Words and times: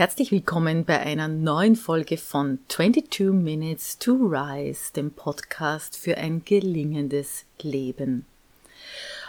Herzlich 0.00 0.32
willkommen 0.32 0.86
bei 0.86 0.98
einer 0.98 1.28
neuen 1.28 1.76
Folge 1.76 2.16
von 2.16 2.58
22 2.68 3.32
Minutes 3.32 3.98
to 3.98 4.14
Rise, 4.14 4.94
dem 4.96 5.10
Podcast 5.10 5.94
für 5.94 6.16
ein 6.16 6.42
gelingendes 6.42 7.44
Leben. 7.60 8.24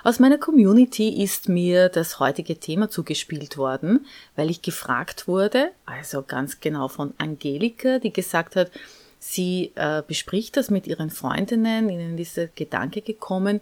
Aus 0.05 0.19
meiner 0.19 0.37
Community 0.37 1.21
ist 1.21 1.49
mir 1.49 1.89
das 1.89 2.21
heutige 2.21 2.55
Thema 2.55 2.89
zugespielt 2.89 3.57
worden, 3.57 4.05
weil 4.37 4.49
ich 4.49 4.61
gefragt 4.61 5.27
wurde, 5.27 5.71
also 5.85 6.21
ganz 6.21 6.61
genau 6.61 6.87
von 6.87 7.13
Angelika, 7.17 7.99
die 7.99 8.13
gesagt 8.13 8.55
hat, 8.55 8.71
sie 9.19 9.73
äh, 9.75 10.01
bespricht 10.07 10.55
das 10.55 10.69
mit 10.69 10.87
ihren 10.87 11.09
Freundinnen, 11.09 11.89
ihnen 11.89 12.17
ist 12.17 12.37
der 12.37 12.47
Gedanke 12.47 13.01
gekommen, 13.01 13.59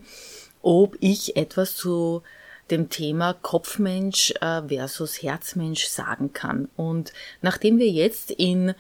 ob 0.62 0.96
ich 1.00 1.36
etwas 1.36 1.76
zu 1.76 2.22
dem 2.72 2.90
Thema 2.90 3.34
Kopfmensch 3.34 4.32
äh, 4.42 4.62
versus 4.68 5.22
Herzmensch 5.22 5.88
sagen 5.88 6.34
kann. 6.34 6.70
Und 6.76 7.14
nachdem 7.42 7.78
wir 7.78 7.90
jetzt 7.90 8.32
in 8.32 8.74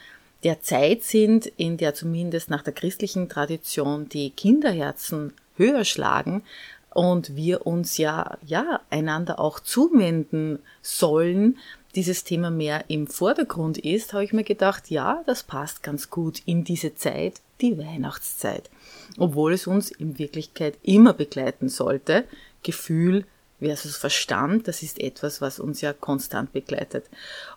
der 0.43 0.61
Zeit 0.61 1.03
sind, 1.03 1.47
in 1.57 1.77
der 1.77 1.93
zumindest 1.93 2.49
nach 2.49 2.63
der 2.63 2.73
christlichen 2.73 3.29
Tradition 3.29 4.07
die 4.09 4.29
Kinderherzen 4.29 5.33
höher 5.55 5.83
schlagen 5.83 6.43
und 6.91 7.35
wir 7.35 7.67
uns 7.67 7.97
ja, 7.97 8.37
ja, 8.45 8.79
einander 8.89 9.39
auch 9.39 9.59
zuwenden 9.59 10.59
sollen, 10.81 11.57
dieses 11.95 12.23
Thema 12.23 12.51
mehr 12.51 12.85
im 12.87 13.07
Vordergrund 13.07 13.77
ist, 13.79 14.13
habe 14.13 14.23
ich 14.23 14.33
mir 14.33 14.43
gedacht, 14.43 14.89
ja, 14.89 15.23
das 15.25 15.43
passt 15.43 15.81
ganz 15.81 16.09
gut 16.09 16.41
in 16.45 16.63
diese 16.63 16.95
Zeit, 16.95 17.41
die 17.61 17.77
Weihnachtszeit. 17.77 18.69
Obwohl 19.17 19.53
es 19.53 19.65
uns 19.65 19.89
in 19.91 20.19
Wirklichkeit 20.19 20.77
immer 20.83 21.13
begleiten 21.13 21.67
sollte, 21.67 22.25
Gefühl, 22.61 23.25
versus 23.59 23.97
Verstand, 23.97 24.67
das 24.67 24.83
ist 24.83 24.99
etwas, 24.99 25.41
was 25.41 25.59
uns 25.59 25.81
ja 25.81 25.93
konstant 25.93 26.53
begleitet. 26.53 27.05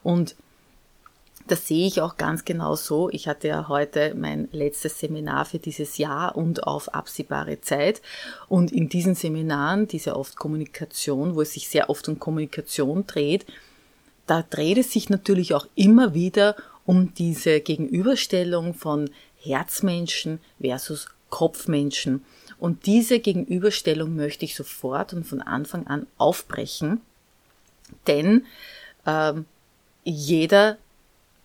Und 0.02 0.36
das 1.48 1.66
sehe 1.66 1.86
ich 1.86 2.00
auch 2.00 2.16
ganz 2.16 2.44
genau 2.44 2.76
so. 2.76 3.10
Ich 3.10 3.26
hatte 3.26 3.48
ja 3.48 3.68
heute 3.68 4.14
mein 4.14 4.48
letztes 4.52 5.00
Seminar 5.00 5.44
für 5.44 5.58
dieses 5.58 5.98
Jahr 5.98 6.36
und 6.36 6.66
auf 6.66 6.94
absehbare 6.94 7.60
Zeit. 7.60 8.00
Und 8.48 8.70
in 8.70 8.88
diesen 8.88 9.14
Seminaren, 9.14 9.88
diese 9.88 10.16
oft 10.16 10.36
Kommunikation, 10.36 11.34
wo 11.34 11.42
es 11.42 11.54
sich 11.54 11.68
sehr 11.68 11.90
oft 11.90 12.08
um 12.08 12.18
Kommunikation 12.18 13.06
dreht, 13.06 13.44
da 14.26 14.44
dreht 14.48 14.78
es 14.78 14.92
sich 14.92 15.10
natürlich 15.10 15.54
auch 15.54 15.66
immer 15.74 16.14
wieder 16.14 16.54
um 16.86 17.12
diese 17.14 17.60
Gegenüberstellung 17.60 18.74
von 18.74 19.10
Herzmenschen 19.36 20.38
versus 20.60 21.08
Kopfmenschen. 21.32 22.24
Und 22.58 22.86
diese 22.86 23.18
Gegenüberstellung 23.18 24.14
möchte 24.14 24.44
ich 24.44 24.54
sofort 24.54 25.14
und 25.14 25.24
von 25.24 25.40
Anfang 25.40 25.88
an 25.88 26.06
aufbrechen, 26.18 27.00
denn 28.06 28.44
ähm, 29.06 29.46
jeder 30.04 30.76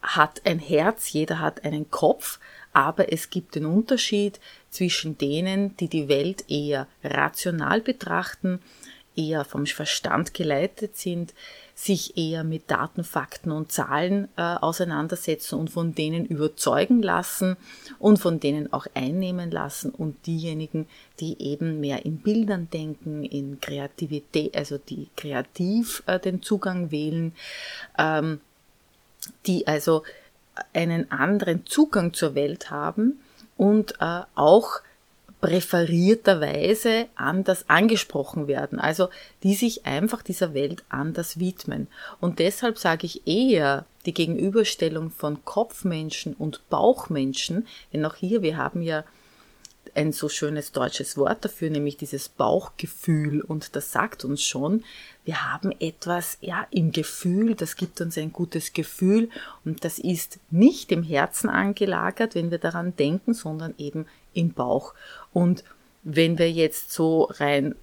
hat 0.02 0.42
ein 0.46 0.60
Herz, 0.60 1.12
jeder 1.12 1.40
hat 1.40 1.64
einen 1.64 1.90
Kopf, 1.90 2.40
aber 2.74 3.12
es 3.12 3.30
gibt 3.30 3.56
den 3.56 3.66
Unterschied 3.66 4.40
zwischen 4.70 5.18
denen, 5.18 5.76
die 5.78 5.88
die 5.88 6.08
Welt 6.08 6.46
eher 6.50 6.88
rational 7.04 7.82
betrachten, 7.82 8.62
eher 9.16 9.46
vom 9.46 9.66
Verstand 9.66 10.34
geleitet 10.34 10.98
sind, 10.98 11.34
sich 11.78 12.18
eher 12.18 12.44
mit 12.44 12.72
Daten, 12.72 13.04
Fakten 13.04 13.52
und 13.52 13.72
Zahlen 13.72 14.30
äh, 14.36 14.42
auseinandersetzen 14.42 15.60
und 15.60 15.70
von 15.70 15.94
denen 15.94 16.26
überzeugen 16.26 17.04
lassen 17.04 17.56
und 18.00 18.18
von 18.18 18.40
denen 18.40 18.74
auch 18.74 18.88
einnehmen 18.96 19.52
lassen 19.52 19.92
und 19.92 20.26
diejenigen, 20.26 20.88
die 21.20 21.40
eben 21.40 21.80
mehr 21.80 22.04
in 22.04 22.18
Bildern 22.18 22.68
denken, 22.72 23.24
in 23.24 23.62
Kreativität, 23.62 24.58
also 24.58 24.80
die 24.80 25.10
kreativ 25.16 26.02
äh, 26.08 26.20
den 26.20 26.42
Zugang 26.42 26.90
wählen, 26.90 27.34
ähm, 28.00 28.42
die 29.46 29.68
also 29.68 30.02
einen 30.74 31.12
anderen 31.12 31.68
Zugang 31.68 32.12
zur 32.12 32.34
Welt 32.34 32.72
haben 32.72 33.20
und 33.56 33.94
äh, 34.02 34.22
auch 34.34 34.82
präferierterweise 35.42 37.08
anders 37.16 37.70
angesprochen 37.70 38.48
werden, 38.48 38.80
also 38.80 39.10
die 39.44 39.54
sich 39.54 39.86
einfach 39.86 40.24
dieser 40.24 40.54
Welt 40.54 40.84
anders 40.90 41.40
widmen. 41.40 41.88
Und 42.20 42.40
deshalb 42.40 42.78
sage 42.78 43.06
ich 43.06 43.28
eher 43.28 43.86
die 44.06 44.14
Gegenüberstellung 44.14 45.12
von 45.12 45.44
Kopfmenschen 45.46 46.34
und 46.34 46.68
Bauchmenschen, 46.70 47.68
denn 47.94 48.06
auch 48.06 48.16
hier, 48.16 48.42
wir 48.42 48.58
haben 48.58 48.82
ja 48.82 49.04
ein 49.98 50.14
so 50.14 50.30
schönes 50.30 50.72
deutsches 50.72 51.18
Wort 51.18 51.44
dafür, 51.44 51.70
nämlich 51.70 51.98
dieses 51.98 52.30
Bauchgefühl. 52.30 53.42
Und 53.42 53.76
das 53.76 53.92
sagt 53.92 54.24
uns 54.24 54.44
schon, 54.44 54.84
wir 55.26 55.52
haben 55.52 55.74
etwas, 55.80 56.38
ja, 56.40 56.68
im 56.70 56.92
Gefühl, 56.92 57.56
das 57.56 57.76
gibt 57.76 58.00
uns 58.00 58.18
ein 58.18 58.32
gutes 58.32 58.74
Gefühl. 58.74 59.30
Und 59.66 59.84
das 59.84 59.98
ist 59.98 60.40
nicht 60.52 60.92
im 60.92 61.04
Herzen 61.04 61.50
angelagert, 61.50 62.36
wenn 62.36 62.52
wir 62.52 62.60
daran 62.60 62.96
denken, 62.96 63.34
sondern 63.34 63.74
eben 63.78 64.06
im 64.34 64.54
Bauch. 64.54 64.94
Und 65.34 65.64
wenn 66.04 66.38
wir 66.38 66.52
jetzt 66.52 66.92
so 66.94 67.24
rein 67.24 67.76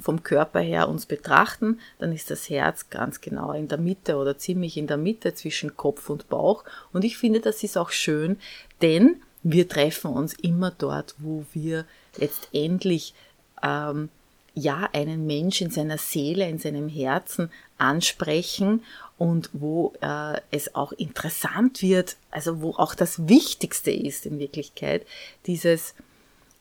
vom 0.00 0.22
Körper 0.22 0.60
her 0.60 0.88
uns 0.88 1.06
betrachten, 1.06 1.78
dann 1.98 2.12
ist 2.12 2.30
das 2.30 2.48
Herz 2.48 2.88
ganz 2.88 3.20
genau 3.20 3.52
in 3.52 3.68
der 3.68 3.78
Mitte 3.78 4.16
oder 4.16 4.38
ziemlich 4.38 4.76
in 4.76 4.86
der 4.86 4.96
Mitte 4.96 5.34
zwischen 5.34 5.76
Kopf 5.76 6.08
und 6.08 6.28
Bauch. 6.28 6.64
Und 6.92 7.04
ich 7.04 7.18
finde, 7.18 7.40
das 7.40 7.62
ist 7.62 7.76
auch 7.76 7.90
schön, 7.90 8.38
denn 8.80 9.20
wir 9.42 9.68
treffen 9.68 10.10
uns 10.10 10.34
immer 10.34 10.70
dort, 10.70 11.14
wo 11.18 11.44
wir 11.52 11.84
letztendlich 12.16 13.14
ähm, 13.62 14.08
ja 14.54 14.88
einen 14.92 15.26
Mensch 15.26 15.60
in 15.60 15.70
seiner 15.70 15.98
Seele, 15.98 16.48
in 16.48 16.58
seinem 16.58 16.88
Herzen 16.88 17.50
ansprechen 17.78 18.82
und 19.16 19.50
wo 19.52 19.92
äh, 20.00 20.40
es 20.50 20.74
auch 20.74 20.92
interessant 20.92 21.82
wird, 21.82 22.16
also 22.30 22.60
wo 22.60 22.70
auch 22.70 22.94
das 22.94 23.28
Wichtigste 23.28 23.90
ist 23.90 24.26
in 24.26 24.38
Wirklichkeit, 24.38 25.06
dieses 25.46 25.94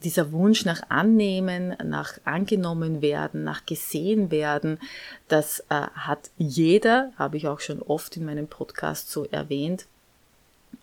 dieser 0.03 0.31
Wunsch 0.31 0.63
nach 0.63 0.81
Annehmen, 0.89 1.75
nach 1.83 2.19
angenommen 2.23 3.01
werden, 3.01 3.43
nach 3.43 3.65
gesehen 3.65 4.29
werden, 4.31 4.79
das 5.27 5.61
äh, 5.69 5.73
hat 5.73 6.29
jeder, 6.37 7.11
habe 7.17 7.37
ich 7.37 7.47
auch 7.47 7.59
schon 7.59 7.81
oft 7.81 8.15
in 8.15 8.25
meinem 8.25 8.47
Podcast 8.47 9.09
so 9.09 9.25
erwähnt. 9.25 9.87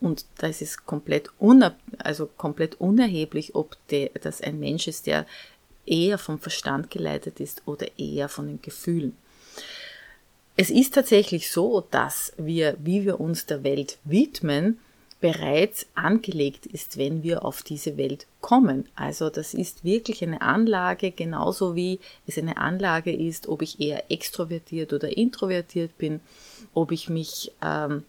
Und 0.00 0.26
das 0.38 0.60
ist 0.60 0.86
komplett, 0.86 1.30
unab 1.38 1.76
also 1.98 2.26
komplett 2.26 2.80
unerheblich, 2.80 3.54
ob 3.54 3.76
das 4.20 4.40
ein 4.40 4.60
Mensch 4.60 4.88
ist, 4.88 5.06
der 5.06 5.26
eher 5.86 6.18
vom 6.18 6.38
Verstand 6.38 6.90
geleitet 6.90 7.40
ist 7.40 7.62
oder 7.66 7.86
eher 7.98 8.28
von 8.28 8.46
den 8.46 8.62
Gefühlen. 8.62 9.16
Es 10.56 10.70
ist 10.70 10.94
tatsächlich 10.94 11.50
so, 11.50 11.84
dass 11.90 12.32
wir, 12.36 12.76
wie 12.78 13.04
wir 13.04 13.20
uns 13.20 13.46
der 13.46 13.64
Welt 13.64 13.98
widmen, 14.04 14.78
bereits 15.20 15.86
angelegt 15.94 16.66
ist, 16.66 16.98
wenn 16.98 17.22
wir 17.22 17.46
auf 17.46 17.62
diese 17.62 17.96
Welt 17.96 18.26
kommen. 18.42 18.86
Also 18.94 19.30
das 19.30 19.54
ist 19.54 19.82
wirklich 19.82 20.22
eine 20.22 20.42
Anlage, 20.42 21.12
genauso 21.12 21.74
wie 21.74 21.98
es 22.26 22.36
eine 22.36 22.58
Anlage 22.58 23.10
ist, 23.10 23.48
ob 23.48 23.62
ich 23.62 23.80
eher 23.80 24.10
extrovertiert 24.10 24.92
oder 24.92 25.16
introvertiert 25.16 25.96
bin, 25.96 26.20
ob 26.74 26.92
ich 26.92 27.08
mich 27.08 27.52
ähm, 27.62 28.04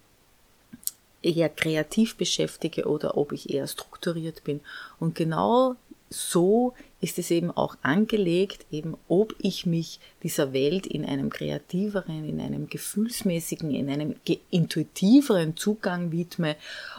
eher 1.26 1.50
kreativ 1.50 2.16
beschäftige 2.16 2.86
oder 2.86 3.18
ob 3.18 3.32
ich 3.32 3.50
eher 3.50 3.68
strukturiert 3.68 4.44
bin. 4.44 4.62
Und 5.00 5.16
genau 5.16 5.76
so 6.10 6.74
ist 7.02 7.18
es 7.20 7.32
eben 7.32 7.52
auch 7.52 7.78
angelegt, 7.82 8.66
eben 8.72 8.96
ob 9.08 9.36
ich 9.40 9.66
mich 9.66 10.00
dieser 10.24 10.54
Welt 10.54 10.86
in 10.86 11.04
einem 11.04 11.30
kreativeren, 11.30 12.26
in 12.26 12.40
einem 12.40 12.68
gefühlsmäßigen, 12.68 13.72
in 13.72 13.90
einem 13.90 14.16
intuitiveren 14.52 15.58
Zugang 15.58 16.12
widme 16.12 16.56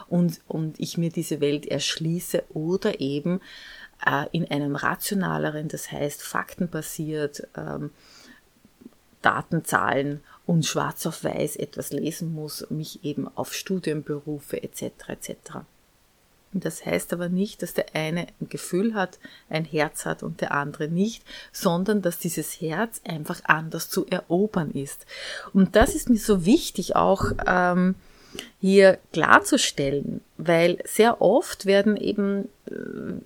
und, 0.07 0.41
und 0.47 0.79
ich 0.79 0.97
mir 0.97 1.09
diese 1.09 1.39
Welt 1.39 1.65
erschließe 1.65 2.43
oder 2.53 2.99
eben 2.99 3.39
äh, 4.05 4.25
in 4.31 4.49
einem 4.51 4.75
rationaleren, 4.75 5.67
das 5.67 5.91
heißt 5.91 6.21
faktenbasiert, 6.21 7.47
ähm, 7.55 7.91
Daten, 9.21 9.65
Zahlen 9.65 10.21
und 10.47 10.65
schwarz 10.65 11.05
auf 11.05 11.23
weiß 11.23 11.57
etwas 11.57 11.91
lesen 11.91 12.33
muss, 12.33 12.65
mich 12.71 13.03
eben 13.03 13.27
auf 13.35 13.53
Studienberufe 13.53 14.63
etc. 14.63 15.09
etc. 15.09 15.35
Das 16.53 16.85
heißt 16.85 17.11
aber 17.13 17.27
nicht, 17.27 17.61
dass 17.61 17.73
der 17.73 17.87
eine 17.93 18.27
ein 18.41 18.49
Gefühl 18.49 18.95
hat, 18.95 19.19
ein 19.49 19.65
Herz 19.65 20.05
hat 20.05 20.23
und 20.23 20.39
der 20.39 20.53
andere 20.53 20.87
nicht, 20.87 21.23
sondern 21.51 22.01
dass 22.01 22.17
dieses 22.17 22.61
Herz 22.61 23.01
einfach 23.05 23.41
anders 23.43 23.89
zu 23.89 24.07
erobern 24.07 24.71
ist. 24.71 25.05
Und 25.53 25.75
das 25.75 25.93
ist 25.93 26.09
mir 26.09 26.17
so 26.17 26.45
wichtig 26.45 26.95
auch 26.95 27.25
ähm, 27.45 27.95
hier 28.59 28.99
klarzustellen, 29.11 30.21
weil 30.37 30.77
sehr 30.85 31.21
oft 31.21 31.65
werden 31.65 31.97
eben 31.97 32.45
äh, 32.67 32.71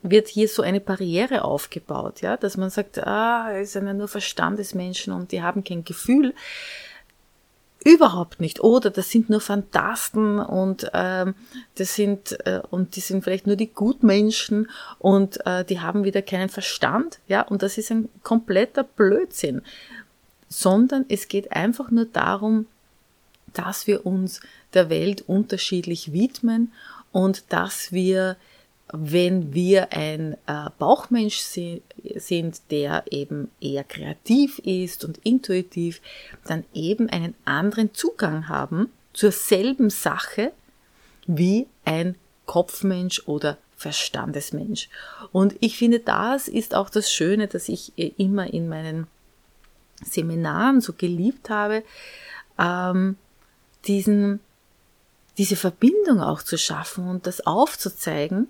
wird 0.02 0.28
hier 0.28 0.48
so 0.48 0.64
eine 0.64 0.80
Barriere 0.80 1.44
aufgebaut, 1.44 2.22
ja, 2.22 2.36
dass 2.36 2.58
man 2.58 2.72
sagt, 2.72 2.98
ah, 3.06 3.52
es 3.54 3.74
sind 3.74 3.86
ja 3.86 3.94
nur 3.94 4.08
Verstandesmenschen 4.08 5.14
und 5.14 5.32
die 5.32 5.44
haben 5.44 5.64
kein 5.64 5.84
Gefühl. 5.86 6.34
Überhaupt 7.84 8.40
nicht. 8.40 8.60
Oder 8.60 8.92
das 8.92 9.10
sind 9.10 9.30
nur 9.30 9.42
Fantasten 9.42 10.38
und 10.38 10.92
ähm, 10.94 11.34
das 11.76 11.96
sind 11.96 12.38
äh, 12.46 12.62
und 12.70 12.96
die 12.96 13.00
sind 13.00 13.24
vielleicht 13.24 13.48
nur 13.48 13.56
die 13.56 13.74
Gutmenschen 13.74 14.70
und 15.00 15.44
äh, 15.48 15.66
die 15.66 15.80
haben 15.80 16.04
wieder 16.04 16.22
keinen 16.22 16.50
Verstand, 16.50 17.20
ja, 17.28 17.42
und 17.42 17.64
das 17.64 17.80
ist 17.80 17.90
ein 17.90 18.08
kompletter 18.22 18.84
Blödsinn. 18.84 19.64
Sondern 20.48 21.06
es 21.10 21.28
geht 21.28 21.54
einfach 21.54 21.90
nur 21.90 22.06
darum, 22.06 22.68
dass 23.54 23.88
wir 23.88 24.06
uns 24.06 24.42
der 24.74 24.90
Welt 24.90 25.24
unterschiedlich 25.28 26.14
widmen 26.14 26.72
und 27.12 27.46
dass 27.50 27.92
wir, 27.92 28.38
wenn 28.94 29.54
wir 29.54 29.94
ein 29.94 30.34
äh, 30.48 30.70
Bauchmensch 30.78 31.38
sind, 31.38 32.62
der 32.72 33.06
eben 33.10 33.50
eher 33.62 33.84
kreativ 33.84 34.60
ist 34.60 35.06
und 35.06 35.18
intuitiv, 35.20 36.02
dann 36.46 36.66
eben 36.74 37.10
einen 37.10 37.36
anderen 37.46 37.94
Zugang 37.94 38.50
haben 38.50 38.92
zur 39.14 39.32
selben 39.32 39.90
Sache 39.90 40.52
wie 41.26 41.68
ein 41.86 42.16
Kopfmensch 42.46 43.24
oder 43.28 43.58
Verstandesmensch. 43.78 44.90
Und 45.32 45.56
ich 45.60 45.78
finde, 45.78 46.00
das 46.00 46.48
ist 46.48 46.76
auch 46.76 46.90
das 46.90 47.12
Schöne, 47.12 47.48
dass 47.48 47.70
ich 47.70 47.94
immer 48.20 48.54
in 48.54 48.68
meinen 48.68 49.08
Seminaren 50.04 50.82
so 50.82 50.94
geliebt 50.94 51.50
habe, 51.50 51.84
ähm, 52.60 53.18
diesen, 53.86 54.40
diese 55.38 55.56
Verbindung 55.56 56.22
auch 56.22 56.44
zu 56.44 56.58
schaffen 56.58 57.08
und 57.08 57.26
das 57.26 57.48
aufzuzeigen, 57.48 58.48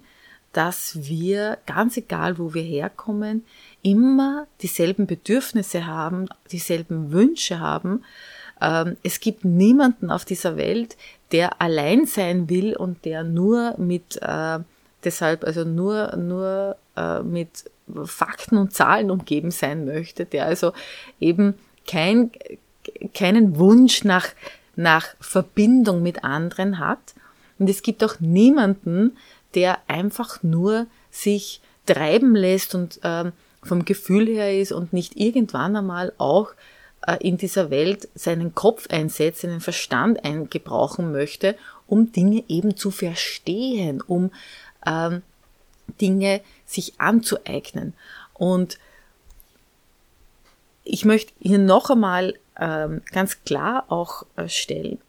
dass 0.53 1.07
wir, 1.07 1.57
ganz 1.65 1.97
egal 1.97 2.37
wo 2.37 2.53
wir 2.53 2.63
herkommen, 2.63 3.45
immer 3.81 4.47
dieselben 4.61 5.07
Bedürfnisse 5.07 5.85
haben, 5.85 6.27
dieselben 6.51 7.11
Wünsche 7.11 7.59
haben. 7.59 8.03
Ähm, 8.59 8.97
es 9.03 9.19
gibt 9.19 9.45
niemanden 9.45 10.11
auf 10.11 10.25
dieser 10.25 10.57
Welt, 10.57 10.97
der 11.31 11.61
allein 11.61 12.05
sein 12.05 12.49
will 12.49 12.75
und 12.75 13.05
der 13.05 13.23
nur 13.23 13.75
mit 13.77 14.21
äh, 14.21 14.59
deshalb 15.03 15.43
also 15.43 15.63
nur 15.63 16.15
nur 16.17 16.75
äh, 16.95 17.21
mit 17.21 17.65
Fakten 18.05 18.57
und 18.57 18.73
Zahlen 18.73 19.09
umgeben 19.09 19.51
sein 19.51 19.85
möchte, 19.85 20.25
der 20.25 20.45
also 20.45 20.73
eben 21.19 21.55
kein 21.87 22.31
keinen 23.13 23.57
Wunsch 23.57 24.03
nach 24.03 24.27
nach 24.75 25.07
Verbindung 25.19 26.03
mit 26.03 26.23
anderen 26.23 26.79
hat. 26.79 27.15
Und 27.59 27.69
es 27.69 27.83
gibt 27.83 28.03
auch 28.03 28.19
niemanden, 28.19 29.17
der 29.55 29.79
einfach 29.87 30.43
nur 30.43 30.87
sich 31.09 31.61
treiben 31.85 32.35
lässt 32.35 32.75
und 32.75 32.99
ähm, 33.03 33.33
vom 33.63 33.85
Gefühl 33.85 34.27
her 34.27 34.57
ist 34.59 34.71
und 34.71 34.93
nicht 34.93 35.17
irgendwann 35.17 35.75
einmal 35.75 36.13
auch 36.17 36.53
äh, 37.05 37.17
in 37.19 37.37
dieser 37.37 37.69
Welt 37.69 38.09
seinen 38.15 38.55
Kopf 38.55 38.87
einsetzt, 38.89 39.41
seinen 39.41 39.61
Verstand 39.61 40.23
eingebrauchen 40.23 41.11
möchte, 41.11 41.55
um 41.87 42.11
Dinge 42.11 42.43
eben 42.47 42.77
zu 42.77 42.91
verstehen, 42.91 44.01
um 44.01 44.31
ähm, 44.85 45.21
Dinge 45.99 46.41
sich 46.65 46.99
anzueignen. 46.99 47.93
Und 48.33 48.79
ich 50.83 51.05
möchte 51.05 51.33
hier 51.39 51.59
noch 51.59 51.89
einmal 51.89 52.35
ähm, 52.59 53.01
ganz 53.11 53.43
klar 53.43 53.85
auch 53.89 54.25
äh, 54.35 54.47
stellen, 54.47 54.99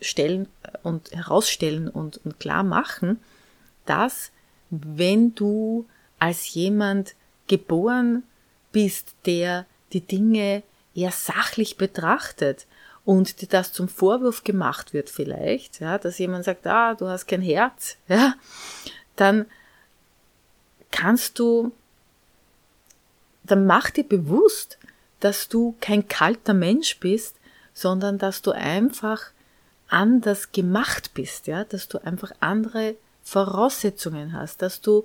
stellen 0.00 0.48
und 0.82 1.12
herausstellen 1.12 1.88
und, 1.88 2.20
und 2.24 2.38
klar 2.38 2.62
machen, 2.62 3.20
dass 3.86 4.30
wenn 4.70 5.34
du 5.34 5.86
als 6.18 6.52
jemand 6.54 7.14
geboren 7.46 8.24
bist, 8.72 9.14
der 9.26 9.66
die 9.92 10.00
Dinge 10.00 10.62
eher 10.94 11.12
sachlich 11.12 11.76
betrachtet 11.76 12.66
und 13.04 13.40
dir 13.40 13.48
das 13.48 13.72
zum 13.72 13.88
Vorwurf 13.88 14.42
gemacht 14.42 14.92
wird 14.92 15.10
vielleicht, 15.10 15.80
ja, 15.80 15.98
dass 15.98 16.18
jemand 16.18 16.44
sagt, 16.44 16.66
ah, 16.66 16.94
du 16.94 17.06
hast 17.06 17.26
kein 17.26 17.42
Herz, 17.42 17.96
ja, 18.08 18.34
dann 19.14 19.46
kannst 20.90 21.38
du, 21.38 21.72
dann 23.44 23.66
mach 23.66 23.90
dir 23.90 24.04
bewusst, 24.04 24.78
dass 25.20 25.48
du 25.48 25.76
kein 25.80 26.08
kalter 26.08 26.54
Mensch 26.54 26.98
bist, 26.98 27.36
sondern 27.72 28.18
dass 28.18 28.42
du 28.42 28.50
einfach 28.50 29.30
anders 29.88 30.52
gemacht 30.52 31.12
bist, 31.14 31.46
ja, 31.46 31.64
dass 31.64 31.88
du 31.88 31.98
einfach 31.98 32.32
andere 32.40 32.96
Voraussetzungen 33.26 34.32
hast, 34.34 34.62
dass 34.62 34.80
du, 34.80 35.04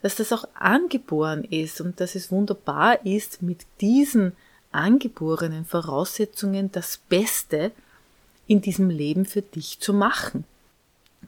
dass 0.00 0.16
das 0.16 0.32
auch 0.32 0.48
angeboren 0.54 1.44
ist 1.44 1.82
und 1.82 2.00
dass 2.00 2.14
es 2.14 2.32
wunderbar 2.32 3.04
ist, 3.04 3.42
mit 3.42 3.66
diesen 3.82 4.32
angeborenen 4.72 5.66
Voraussetzungen 5.66 6.72
das 6.72 6.96
Beste 6.96 7.72
in 8.46 8.62
diesem 8.62 8.88
Leben 8.88 9.26
für 9.26 9.42
dich 9.42 9.80
zu 9.80 9.92
machen. 9.92 10.44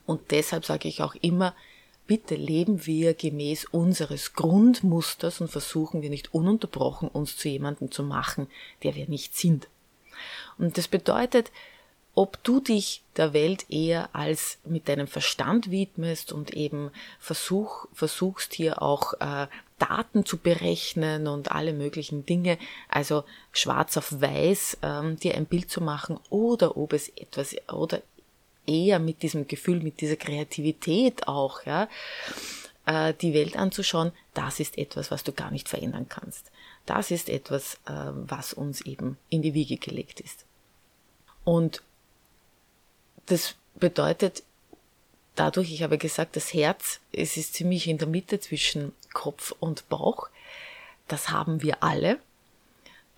Und 0.06 0.30
deshalb 0.30 0.64
sage 0.64 0.88
ich 0.88 1.02
auch 1.02 1.14
immer, 1.20 1.54
bitte 2.06 2.36
leben 2.36 2.86
wir 2.86 3.12
gemäß 3.12 3.66
unseres 3.66 4.32
Grundmusters 4.32 5.42
und 5.42 5.50
versuchen 5.50 6.00
wir 6.00 6.08
nicht 6.08 6.32
ununterbrochen 6.32 7.08
uns 7.08 7.36
zu 7.36 7.50
jemandem 7.50 7.90
zu 7.90 8.02
machen, 8.02 8.46
der 8.82 8.94
wir 8.94 9.08
nicht 9.08 9.36
sind. 9.36 9.68
Und 10.56 10.78
das 10.78 10.88
bedeutet, 10.88 11.52
ob 12.20 12.44
du 12.44 12.60
dich 12.60 13.02
der 13.16 13.32
Welt 13.32 13.64
eher 13.70 14.10
als 14.12 14.58
mit 14.66 14.90
deinem 14.90 15.06
Verstand 15.06 15.70
widmest 15.70 16.34
und 16.34 16.52
eben 16.52 16.90
versuch, 17.18 17.86
versuchst 17.94 18.52
hier 18.52 18.82
auch 18.82 19.14
äh, 19.20 19.46
Daten 19.78 20.26
zu 20.26 20.36
berechnen 20.36 21.26
und 21.26 21.50
alle 21.50 21.72
möglichen 21.72 22.26
Dinge, 22.26 22.58
also 22.90 23.24
schwarz 23.52 23.96
auf 23.96 24.20
weiß 24.20 24.76
ähm, 24.82 25.16
dir 25.16 25.34
ein 25.34 25.46
Bild 25.46 25.70
zu 25.70 25.80
machen 25.80 26.20
oder 26.28 26.76
ob 26.76 26.92
es 26.92 27.08
etwas 27.08 27.56
oder 27.72 28.02
eher 28.66 28.98
mit 28.98 29.22
diesem 29.22 29.48
Gefühl, 29.48 29.80
mit 29.80 30.02
dieser 30.02 30.16
Kreativität 30.16 31.26
auch, 31.26 31.64
ja, 31.64 31.88
äh, 32.84 33.14
die 33.14 33.32
Welt 33.32 33.56
anzuschauen, 33.56 34.12
das 34.34 34.60
ist 34.60 34.76
etwas, 34.76 35.10
was 35.10 35.24
du 35.24 35.32
gar 35.32 35.50
nicht 35.50 35.70
verändern 35.70 36.04
kannst. 36.10 36.50
Das 36.84 37.10
ist 37.10 37.30
etwas, 37.30 37.76
äh, 37.86 38.12
was 38.12 38.52
uns 38.52 38.82
eben 38.82 39.16
in 39.30 39.40
die 39.40 39.54
Wiege 39.54 39.78
gelegt 39.78 40.20
ist. 40.20 40.44
Und 41.44 41.82
das 43.30 43.54
bedeutet, 43.76 44.42
dadurch, 45.34 45.72
ich 45.72 45.82
habe 45.82 45.98
gesagt, 45.98 46.36
das 46.36 46.52
Herz, 46.52 47.00
es 47.12 47.36
ist 47.36 47.54
ziemlich 47.54 47.88
in 47.88 47.98
der 47.98 48.08
Mitte 48.08 48.40
zwischen 48.40 48.92
Kopf 49.12 49.54
und 49.58 49.88
Bauch. 49.88 50.28
Das 51.08 51.30
haben 51.30 51.62
wir 51.62 51.82
alle. 51.82 52.18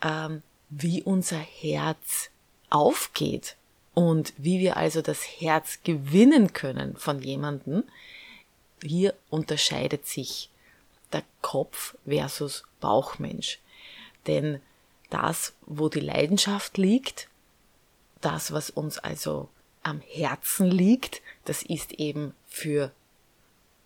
Ähm, 0.02 0.42
wie 0.68 1.02
unser 1.02 1.38
Herz 1.38 2.30
aufgeht 2.70 3.56
und 3.92 4.32
wie 4.38 4.58
wir 4.58 4.78
also 4.78 5.02
das 5.02 5.22
Herz 5.22 5.80
gewinnen 5.84 6.54
können 6.54 6.96
von 6.96 7.20
jemandem, 7.20 7.84
hier 8.82 9.14
unterscheidet 9.28 10.06
sich 10.06 10.48
der 11.12 11.22
Kopf 11.42 11.94
versus 12.06 12.64
Bauchmensch. 12.80 13.58
Denn 14.26 14.60
das, 15.10 15.52
wo 15.66 15.90
die 15.90 16.00
Leidenschaft 16.00 16.78
liegt, 16.78 17.28
das, 18.22 18.52
was 18.52 18.70
uns 18.70 18.98
also 18.98 19.48
am 19.82 20.00
Herzen 20.00 20.70
liegt, 20.70 21.22
das 21.44 21.62
ist 21.62 21.92
eben 21.92 22.34
für 22.46 22.92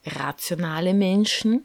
rationale 0.05 0.95
Menschen, 0.95 1.65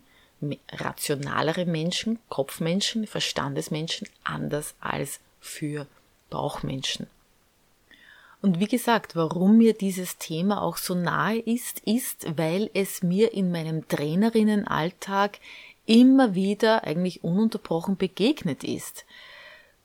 rationalere 0.72 1.66
Menschen, 1.66 2.20
Kopfmenschen, 2.30 3.06
Verstandesmenschen 3.06 4.08
anders 4.24 4.74
als 4.80 5.20
für 5.40 5.88
Bauchmenschen. 6.30 7.08
Und 8.42 8.60
wie 8.60 8.68
gesagt, 8.68 9.16
warum 9.16 9.58
mir 9.58 9.74
dieses 9.74 10.18
Thema 10.18 10.64
auch 10.64 10.78
so 10.78 10.96
nahe 10.96 11.38
ist, 11.38 11.80
ist, 11.86 12.26
weil 12.38 12.72
es 12.74 13.04
mir 13.04 13.34
in 13.34 13.52
meinem 13.52 13.88
Trainerinnenalltag 13.88 15.38
immer 15.86 16.34
wieder 16.34 16.84
eigentlich 16.84 17.24
ununterbrochen 17.24 17.98
begegnet 17.98 18.64
ist. 18.64 19.06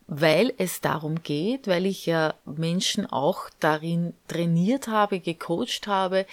Weil 0.08 0.54
es 0.58 0.80
darum 0.80 1.22
geht, 1.22 1.66
weil 1.66 1.86
ich 1.86 2.06
ja 2.06 2.34
Menschen 2.44 3.06
auch 3.06 3.50
darin 3.58 4.14
trainiert 4.28 4.86
habe, 4.88 5.20
gecoacht 5.20 5.86
habe, 5.86 6.26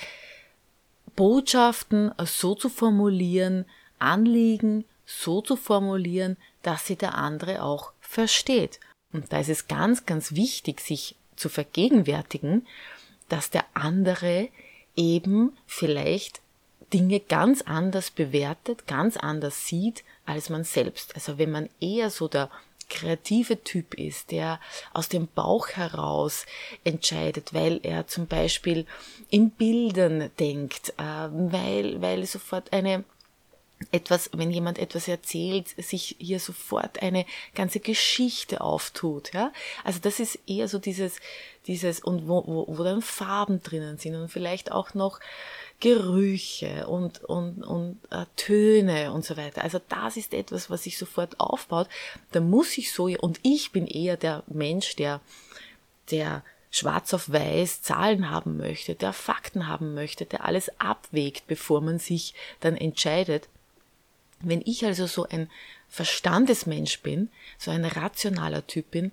Botschaften 1.16 2.12
so 2.26 2.56
zu 2.56 2.70
formulieren, 2.70 3.66
Anliegen 4.00 4.86
so 5.06 5.42
zu 5.42 5.56
formulieren, 5.56 6.38
dass 6.62 6.88
sie 6.88 6.96
der 6.96 7.16
andere 7.16 7.64
auch 7.64 7.92
versteht. 8.00 8.80
Und 9.12 9.32
da 9.32 9.40
ist 9.40 9.50
es 9.50 9.68
ganz, 9.68 10.06
ganz 10.06 10.34
wichtig, 10.34 10.82
sich 10.82 11.16
zu 11.36 11.50
vergegenwärtigen, 11.50 12.66
dass 13.30 13.50
der 13.50 13.66
andere 13.74 14.50
eben 14.96 15.58
vielleicht 15.66 16.42
Dinge 16.94 17.20
ganz 17.20 17.64
anders 17.64 18.12
bewertet, 18.12 18.86
ganz 18.88 19.18
anders 19.18 19.66
sieht 19.66 20.04
als 20.26 20.50
man 20.50 20.64
selbst. 20.64 21.16
Also 21.16 21.38
wenn 21.38 21.52
man 21.52 21.70
eher 21.80 22.10
so 22.10 22.28
der 22.28 22.50
kreative 22.90 23.64
Typ 23.64 23.94
ist, 23.94 24.32
der 24.32 24.60
aus 24.94 25.10
dem 25.10 25.28
Bauch 25.28 25.70
heraus 25.70 26.46
entscheidet, 26.84 27.54
weil 27.54 27.80
er 27.84 28.08
zum 28.08 28.28
Beispiel 28.28 28.86
in 29.30 29.52
Bildern 29.52 30.30
denkt, 30.40 30.94
äh, 30.98 31.04
weil, 31.04 32.02
weil 32.02 32.26
sofort 32.26 32.74
eine 32.74 33.04
etwas, 33.92 34.30
wenn 34.34 34.52
jemand 34.52 34.80
etwas 34.80 35.08
erzählt, 35.08 35.68
sich 35.70 36.16
hier 36.20 36.40
sofort 36.40 37.02
eine 37.02 37.26
ganze 37.54 37.80
Geschichte 37.80 38.62
auftut, 38.62 39.34
ja. 39.34 39.52
Also 39.84 40.00
das 40.00 40.20
ist 40.20 40.40
eher 40.48 40.68
so 40.68 40.80
dieses, 40.80 41.18
dieses, 41.68 42.00
und 42.00 42.28
wo, 42.28 42.44
wo, 42.46 42.66
wo 42.68 42.84
dann 42.84 43.02
Farben 43.02 43.62
drinnen 43.62 43.98
sind 43.98 44.16
und 44.16 44.30
vielleicht 44.30 44.72
auch 44.72 44.94
noch 44.94 45.20
Gerüche 45.80 46.88
und, 46.88 47.24
und, 47.26 47.62
und 47.64 48.00
äh, 48.10 48.26
Töne 48.38 49.12
und 49.12 49.26
so 49.26 49.36
weiter. 49.36 49.64
Also 49.64 49.82
das 49.90 50.16
ist 50.16 50.34
etwas, 50.34 50.70
was 50.70 50.84
sich 50.84 50.98
sofort 50.98 51.40
aufbaut. 51.40 51.90
Da 52.32 52.40
muss 52.40 52.78
ich 52.78 52.94
so, 52.94 53.06
und 53.06 53.40
ich 53.44 53.72
bin 53.72 53.88
eher 53.88 54.16
der 54.16 54.44
Mensch, 54.48 54.96
der, 54.96 55.20
der 56.10 56.44
schwarz 56.72 57.14
auf 57.14 57.32
weiß 57.32 57.82
Zahlen 57.82 58.30
haben 58.30 58.58
möchte, 58.58 58.96
der 58.96 59.14
Fakten 59.14 59.68
haben 59.68 59.94
möchte, 59.94 60.26
der 60.26 60.46
alles 60.46 60.72
abwägt, 60.80 61.48
bevor 61.48 61.82
man 61.82 62.00
sich 62.00 62.34
dann 62.62 62.78
entscheidet. 62.78 63.48
Wenn 64.44 64.62
ich 64.66 64.86
also 64.86 65.08
so 65.08 65.28
ein 65.28 65.50
Verstandesmensch 65.90 67.02
bin, 67.02 67.30
so 67.58 67.72
ein 67.72 67.86
rationaler 67.86 68.66
Typ 68.68 68.92
bin 68.92 69.12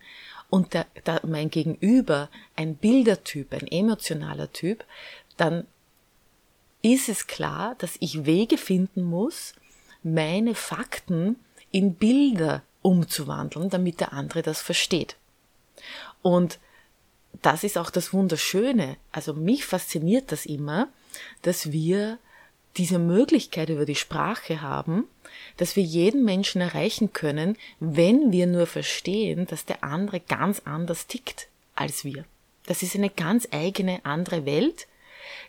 und 0.48 0.74
der, 0.74 0.86
der, 1.06 1.20
mein 1.26 1.50
Gegenüber 1.50 2.28
ein 2.56 2.76
Bildertyp, 2.76 3.52
ein 3.52 3.66
emotionaler 3.66 4.52
Typ, 4.52 4.84
dann 5.36 5.66
ist 6.82 7.08
es 7.08 7.26
klar, 7.26 7.74
dass 7.78 7.96
ich 8.00 8.24
Wege 8.24 8.58
finden 8.58 9.02
muss, 9.02 9.54
meine 10.02 10.54
Fakten 10.54 11.36
in 11.70 11.94
Bilder 11.94 12.62
umzuwandeln, 12.82 13.68
damit 13.68 14.00
der 14.00 14.12
andere 14.12 14.42
das 14.42 14.60
versteht. 14.62 15.16
Und 16.22 16.58
das 17.42 17.64
ist 17.64 17.78
auch 17.78 17.90
das 17.90 18.12
Wunderschöne. 18.12 18.96
Also 19.12 19.34
mich 19.34 19.64
fasziniert 19.64 20.32
das 20.32 20.46
immer, 20.46 20.88
dass 21.42 21.72
wir 21.72 22.18
diese 22.76 22.98
Möglichkeit 22.98 23.68
über 23.68 23.84
die 23.84 23.94
Sprache 23.94 24.60
haben, 24.60 25.04
dass 25.56 25.76
wir 25.76 25.82
jeden 25.82 26.24
Menschen 26.24 26.60
erreichen 26.60 27.12
können, 27.12 27.56
wenn 27.80 28.32
wir 28.32 28.46
nur 28.46 28.66
verstehen, 28.66 29.46
dass 29.46 29.64
der 29.64 29.84
andere 29.84 30.20
ganz 30.20 30.62
anders 30.64 31.06
tickt 31.06 31.48
als 31.74 32.04
wir. 32.04 32.24
Das 32.66 32.82
ist 32.82 32.94
eine 32.94 33.10
ganz 33.10 33.48
eigene 33.50 34.04
andere 34.04 34.46
Welt, 34.46 34.86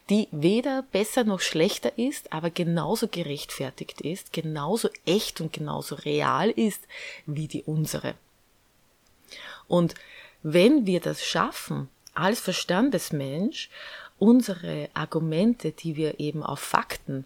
die 0.09 0.27
weder 0.31 0.83
besser 0.91 1.23
noch 1.23 1.39
schlechter 1.39 1.97
ist, 1.97 2.33
aber 2.33 2.49
genauso 2.49 3.07
gerechtfertigt 3.07 4.01
ist, 4.01 4.33
genauso 4.33 4.89
echt 5.05 5.39
und 5.41 5.53
genauso 5.53 5.95
real 5.95 6.49
ist 6.49 6.81
wie 7.25 7.47
die 7.47 7.63
unsere. 7.63 8.15
Und 9.67 9.95
wenn 10.43 10.85
wir 10.85 10.99
das 10.99 11.23
schaffen, 11.23 11.89
als 12.13 12.39
Verstandesmensch 12.39 13.69
unsere 14.21 14.89
Argumente, 14.93 15.71
die 15.71 15.95
wir 15.95 16.19
eben 16.19 16.43
auf 16.43 16.59
Fakten 16.59 17.25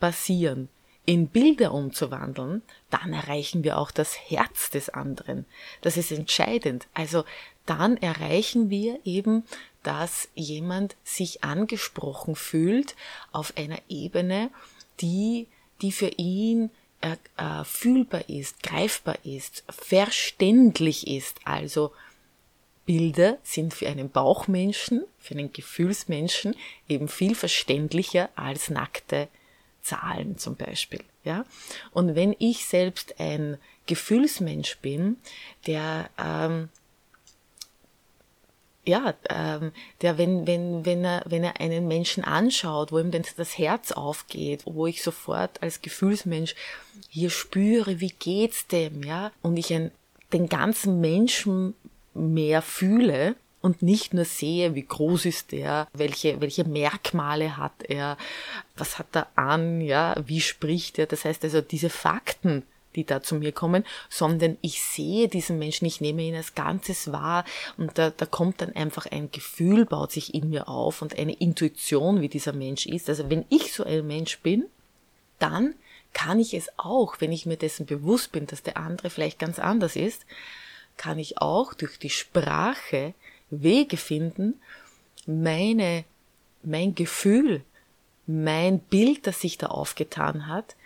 basieren, 0.00 0.68
in 1.06 1.28
Bilder 1.28 1.72
umzuwandeln, 1.72 2.62
dann 2.90 3.14
erreichen 3.14 3.64
wir 3.64 3.78
auch 3.78 3.90
das 3.90 4.16
Herz 4.28 4.68
des 4.70 4.90
anderen. 4.90 5.46
Das 5.80 5.96
ist 5.96 6.12
entscheidend. 6.12 6.86
Also 6.92 7.24
dann 7.64 7.96
erreichen 7.96 8.68
wir 8.68 9.00
eben, 9.04 9.44
dass 9.82 10.28
jemand 10.34 10.94
sich 11.04 11.42
angesprochen 11.42 12.36
fühlt 12.36 12.96
auf 13.32 13.56
einer 13.56 13.78
Ebene, 13.88 14.50
die, 15.00 15.48
die 15.80 15.90
für 15.90 16.10
ihn 16.18 16.70
äh, 17.00 17.16
äh, 17.38 17.64
fühlbar 17.64 18.28
ist, 18.28 18.62
greifbar 18.62 19.16
ist, 19.24 19.64
verständlich 19.70 21.06
ist. 21.06 21.38
Also 21.44 21.92
Bilder 22.90 23.38
sind 23.44 23.72
für 23.72 23.86
einen 23.86 24.10
Bauchmenschen, 24.10 25.04
für 25.16 25.34
einen 25.34 25.52
Gefühlsmenschen 25.52 26.56
eben 26.88 27.06
viel 27.06 27.36
verständlicher 27.36 28.30
als 28.34 28.68
nackte 28.68 29.28
Zahlen 29.80 30.38
zum 30.38 30.56
Beispiel. 30.56 31.04
Ja? 31.22 31.44
Und 31.92 32.16
wenn 32.16 32.34
ich 32.40 32.66
selbst 32.66 33.20
ein 33.20 33.58
Gefühlsmensch 33.86 34.78
bin, 34.78 35.18
der 35.68 36.10
ähm, 36.18 36.68
ja, 38.84 39.14
ähm, 39.28 39.70
der, 40.00 40.18
wenn, 40.18 40.48
wenn, 40.48 40.84
wenn 40.84 41.04
er, 41.04 41.22
wenn 41.26 41.44
er 41.44 41.60
einen 41.60 41.86
Menschen 41.86 42.24
anschaut, 42.24 42.90
wo 42.90 42.98
ihm 42.98 43.12
denn 43.12 43.24
das 43.36 43.56
Herz 43.56 43.92
aufgeht, 43.92 44.62
wo 44.64 44.88
ich 44.88 45.04
sofort 45.04 45.62
als 45.62 45.80
Gefühlsmensch 45.80 46.56
hier 47.08 47.30
spüre, 47.30 48.00
wie 48.00 48.12
geht's 48.18 48.66
dem, 48.66 49.04
ja, 49.04 49.30
und 49.42 49.56
ich 49.58 49.72
ein, 49.72 49.92
den 50.32 50.48
ganzen 50.48 51.00
Menschen 51.00 51.74
mehr 52.14 52.62
fühle, 52.62 53.36
und 53.60 53.82
nicht 53.82 54.14
nur 54.14 54.24
sehe, 54.24 54.74
wie 54.74 54.84
groß 54.84 55.26
ist 55.26 55.52
er, 55.52 55.86
welche, 55.92 56.40
welche 56.40 56.64
Merkmale 56.64 57.56
hat 57.56 57.82
er, 57.82 58.16
was 58.76 58.98
hat 58.98 59.14
er 59.14 59.26
an, 59.36 59.80
ja, 59.80 60.16
wie 60.24 60.40
spricht 60.40 60.98
er. 60.98 61.06
Das 61.06 61.24
heißt 61.24 61.44
also 61.44 61.60
diese 61.60 61.90
Fakten, 61.90 62.62
die 62.96 63.04
da 63.04 63.22
zu 63.22 63.36
mir 63.36 63.52
kommen, 63.52 63.84
sondern 64.08 64.56
ich 64.62 64.82
sehe 64.82 65.28
diesen 65.28 65.58
Menschen, 65.58 65.84
ich 65.84 66.00
nehme 66.00 66.22
ihn 66.22 66.34
als 66.34 66.54
Ganzes 66.54 67.12
wahr 67.12 67.44
und 67.76 67.98
da, 67.98 68.10
da 68.10 68.26
kommt 68.26 68.60
dann 68.60 68.74
einfach 68.74 69.06
ein 69.06 69.30
Gefühl, 69.30 69.84
baut 69.84 70.10
sich 70.10 70.34
in 70.34 70.50
mir 70.50 70.68
auf 70.68 71.02
und 71.02 71.16
eine 71.16 71.34
Intuition, 71.34 72.20
wie 72.20 72.28
dieser 72.28 72.52
Mensch 72.52 72.86
ist. 72.86 73.08
Also 73.08 73.30
wenn 73.30 73.44
ich 73.48 73.72
so 73.72 73.84
ein 73.84 74.06
Mensch 74.06 74.40
bin, 74.40 74.64
dann 75.38 75.74
kann 76.12 76.40
ich 76.40 76.54
es 76.54 76.68
auch, 76.76 77.20
wenn 77.20 77.30
ich 77.30 77.46
mir 77.46 77.56
dessen 77.56 77.86
bewusst 77.86 78.32
bin, 78.32 78.46
dass 78.46 78.64
der 78.64 78.78
andere 78.78 79.10
vielleicht 79.10 79.38
ganz 79.38 79.60
anders 79.60 79.94
ist, 79.94 80.24
kann 81.00 81.18
ich 81.18 81.38
auch 81.38 81.72
durch 81.72 81.98
die 81.98 82.10
Sprache 82.10 83.14
Wege 83.48 83.96
finden, 83.96 84.60
meine, 85.26 86.04
mein 86.62 86.94
Gefühl, 86.94 87.62
mein 88.26 88.80
Bild, 88.80 89.26
das 89.26 89.40
sich 89.40 89.56
da 89.56 89.68
aufgetan 89.68 90.46
hat, 90.46 90.76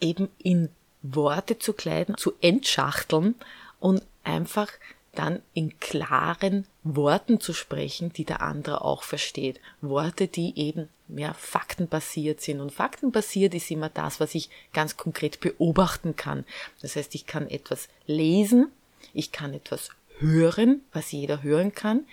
eben 0.00 0.28
in 0.38 0.68
Worte 1.02 1.58
zu 1.58 1.72
kleiden, 1.72 2.16
zu 2.16 2.34
entschachteln 2.40 3.34
und 3.80 4.04
einfach 4.22 4.68
dann 5.12 5.42
in 5.54 5.76
klaren 5.80 6.64
Worten 6.84 7.40
zu 7.40 7.52
sprechen, 7.52 8.12
die 8.12 8.24
der 8.24 8.42
andere 8.42 8.82
auch 8.82 9.02
versteht. 9.02 9.60
Worte, 9.80 10.28
die 10.28 10.56
eben 10.56 10.88
mehr 11.08 11.34
faktenbasiert 11.34 12.40
sind. 12.40 12.60
Und 12.60 12.70
faktenbasiert 12.70 13.54
ist 13.54 13.72
immer 13.72 13.88
das, 13.88 14.20
was 14.20 14.36
ich 14.36 14.50
ganz 14.72 14.96
konkret 14.96 15.40
beobachten 15.40 16.14
kann. 16.14 16.44
Das 16.80 16.94
heißt, 16.94 17.16
ich 17.16 17.26
kann 17.26 17.50
etwas 17.50 17.88
lesen, 18.06 18.70
ich 19.14 19.32
kann 19.32 19.54
etwas 19.54 19.90
hören, 20.18 20.82
was 20.92 21.12
jeder 21.12 21.42
hören 21.42 21.74
kann. 21.74 22.04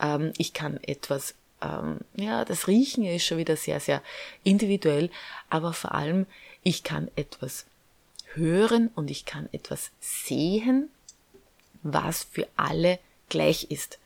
Ähm, 0.00 0.32
ich 0.38 0.52
kann 0.52 0.78
etwas, 0.82 1.34
ähm, 1.62 2.00
ja, 2.14 2.44
das 2.44 2.68
Riechen 2.68 3.04
ist 3.04 3.24
schon 3.24 3.38
wieder 3.38 3.56
sehr, 3.56 3.80
sehr 3.80 4.02
individuell, 4.42 5.10
aber 5.50 5.72
vor 5.72 5.94
allem, 5.94 6.26
ich 6.62 6.82
kann 6.82 7.10
etwas 7.16 7.66
hören 8.34 8.90
und 8.94 9.10
ich 9.10 9.24
kann 9.24 9.48
etwas 9.52 9.90
sehen, 10.00 10.88
was 11.82 12.24
für 12.24 12.48
alle 12.56 12.98
gleich 13.28 13.70
ist. 13.70 13.98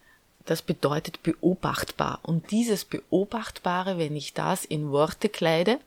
Das 0.45 0.63
bedeutet 0.63 1.23
beobachtbar. 1.23 2.21
Und 2.23 2.51
dieses 2.51 2.85
Beobachtbare, 2.85 3.99
wenn 3.99 4.17
ich 4.17 4.35
das 4.35 4.65
in 4.65 4.91
Worte 4.91 5.29
kleide, 5.29 5.79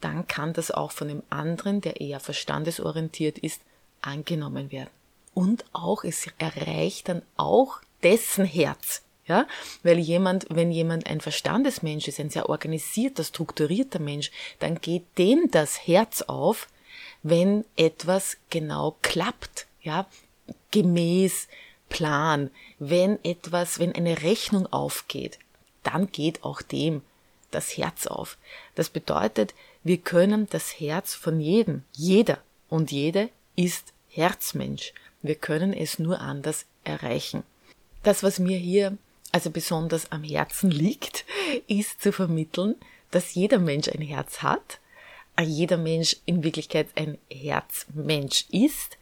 dann 0.00 0.26
kann 0.26 0.52
das 0.52 0.70
auch 0.70 0.90
von 0.90 1.08
dem 1.08 1.22
anderen, 1.30 1.80
der 1.80 2.00
eher 2.00 2.20
verstandesorientiert 2.20 3.38
ist, 3.38 3.62
angenommen 4.00 4.70
werden. 4.70 4.90
Und 5.34 5.64
auch, 5.72 6.04
es 6.04 6.28
erreicht 6.38 7.08
dann 7.08 7.22
auch 7.36 7.80
dessen 8.02 8.44
Herz. 8.44 9.02
Ja, 9.26 9.46
weil 9.82 9.98
jemand, 9.98 10.46
wenn 10.50 10.70
jemand 10.70 11.06
ein 11.06 11.22
Verstandesmensch 11.22 12.08
ist, 12.08 12.20
ein 12.20 12.28
sehr 12.28 12.50
organisierter, 12.50 13.24
strukturierter 13.24 13.98
Mensch, 13.98 14.30
dann 14.58 14.82
geht 14.82 15.04
dem 15.16 15.50
das 15.50 15.86
Herz 15.86 16.20
auf, 16.20 16.68
wenn 17.22 17.64
etwas 17.74 18.36
genau 18.50 18.96
klappt, 19.00 19.66
ja, 19.80 20.06
gemäß 20.72 21.48
Plan, 21.88 22.50
wenn 22.78 23.22
etwas, 23.24 23.78
wenn 23.78 23.94
eine 23.94 24.22
Rechnung 24.22 24.66
aufgeht, 24.70 25.38
dann 25.84 26.10
geht 26.12 26.44
auch 26.44 26.60
dem 26.60 27.02
das 27.50 27.76
Herz 27.76 28.06
auf. 28.06 28.36
Das 28.74 28.90
bedeutet, 28.90 29.54
wir 29.84 29.98
können 29.98 30.48
das 30.50 30.80
Herz 30.80 31.14
von 31.14 31.40
jedem, 31.40 31.84
jeder 31.92 32.38
und 32.68 32.90
jede 32.90 33.30
ist 33.56 33.92
Herzmensch. 34.08 34.92
Wir 35.24 35.36
können 35.36 35.72
es 35.72 35.98
nur 35.98 36.20
anders 36.20 36.66
erreichen. 36.84 37.44
Das, 38.02 38.22
was 38.22 38.38
mir 38.38 38.58
hier 38.58 38.98
also 39.32 39.50
besonders 39.50 40.12
am 40.12 40.22
Herzen 40.22 40.70
liegt, 40.70 41.24
ist 41.66 42.02
zu 42.02 42.12
vermitteln, 42.12 42.76
dass 43.10 43.34
jeder 43.34 43.58
Mensch 43.58 43.88
ein 43.88 44.02
Herz 44.02 44.42
hat, 44.42 44.80
jeder 45.40 45.78
Mensch 45.78 46.18
in 46.26 46.44
Wirklichkeit 46.44 46.88
ein 46.94 47.16
Herzmensch 47.30 48.44
ist, 48.50 48.98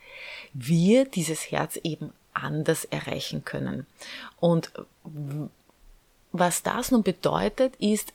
wir 0.52 1.06
dieses 1.06 1.50
Herz 1.50 1.76
eben 1.82 2.12
anders 2.32 2.84
erreichen 2.84 3.44
können. 3.44 3.84
Und 4.38 4.70
was 6.30 6.62
das 6.62 6.92
nun 6.92 7.02
bedeutet, 7.02 7.74
ist, 7.80 8.12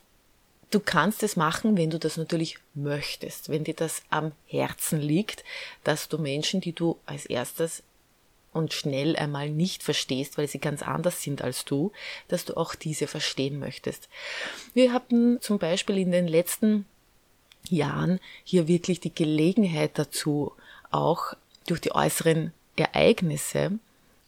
du 0.72 0.80
kannst 0.80 1.24
es 1.24 1.36
machen, 1.36 1.76
wenn 1.76 1.90
du 1.90 2.00
das 2.00 2.16
natürlich 2.16 2.58
möchtest, 2.74 3.50
wenn 3.50 3.66
dir 3.66 3.76
das 3.76 4.02
am 4.10 4.32
Herzen 4.48 5.02
liegt, 5.02 5.44
dass 5.84 6.08
du 6.08 6.18
Menschen, 6.18 6.62
die 6.62 6.74
du 6.74 6.98
als 7.06 7.26
erstes 7.26 7.84
und 8.58 8.74
schnell 8.74 9.16
einmal 9.16 9.50
nicht 9.50 9.84
verstehst, 9.84 10.38
weil 10.38 10.48
sie 10.48 10.60
ganz 10.60 10.82
anders 10.84 11.22
sind 11.22 11.42
als 11.42 11.66
du, 11.66 11.92
dass 12.28 12.46
du 12.46 12.58
auch 12.58 12.76
diese 12.76 13.08
verstehen 13.08 13.60
möchtest. 13.60 14.10
Wir 14.74 14.92
hatten 14.94 15.40
zum 15.42 15.60
Beispiel 15.60 15.98
in 15.98 16.12
den 16.12 16.28
letzten 16.28 16.86
Jahren 17.70 18.20
hier 18.44 18.68
wirklich 18.68 19.00
die 19.00 19.14
Gelegenheit 19.14 19.92
dazu, 19.96 20.54
auch 20.92 21.34
durch 21.68 21.82
die 21.82 21.94
äußeren 21.94 22.54
Ereignisse 22.76 23.80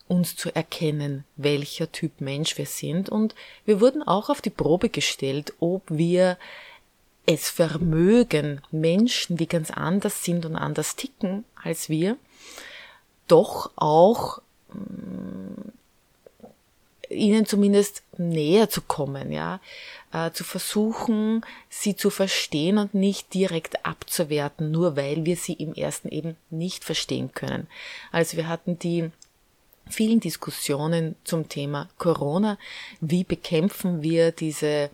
uns 0.08 0.36
zu 0.36 0.54
erkennen, 0.54 1.24
welcher 1.36 1.92
Typ 1.92 2.20
Mensch 2.20 2.58
wir 2.58 2.66
sind. 2.66 3.10
Und 3.10 3.36
wir 3.66 3.80
wurden 3.80 4.02
auch 4.02 4.30
auf 4.30 4.42
die 4.42 4.50
Probe 4.50 4.90
gestellt, 4.90 5.54
ob 5.60 5.84
wir 5.88 6.38
es 7.26 7.50
vermögen, 7.50 8.62
Menschen, 8.72 9.38
die 9.38 9.48
ganz 9.48 9.70
anders 9.70 10.24
sind 10.24 10.46
und 10.48 10.56
anders 10.56 10.96
ticken 10.96 11.46
als 11.64 11.88
wir, 11.88 12.18
doch 13.30 13.72
auch 13.76 14.42
mm, 14.74 15.70
ihnen 17.10 17.46
zumindest 17.46 18.04
näher 18.18 18.70
zu 18.70 18.82
kommen, 18.82 19.32
ja, 19.32 19.60
äh, 20.14 20.32
zu 20.32 20.44
versuchen, 20.44 21.44
sie 21.70 21.96
zu 21.96 22.10
verstehen 22.10 22.78
und 22.78 22.94
nicht 22.94 23.34
direkt 23.34 23.86
abzuwerten, 23.86 24.72
nur 24.72 24.96
weil 24.96 25.26
wir 25.26 25.36
sie 25.36 25.54
im 25.54 25.74
ersten 25.74 26.10
eben 26.10 26.36
nicht 26.50 26.84
verstehen 26.84 27.32
können. 27.34 27.68
Also 28.12 28.38
wir 28.38 28.48
hatten 28.48 28.78
die 28.78 29.10
vielen 29.90 30.20
Diskussionen 30.20 31.16
zum 31.24 31.50
Thema 31.50 31.90
Corona. 31.98 32.58
Wie 33.02 33.24
bekämpfen 33.24 34.02
wir 34.02 34.32
diese 34.32 34.90